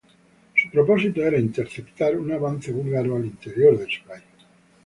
[0.55, 4.23] Su propósito era interceptar un avance búlgaro al interior de su país.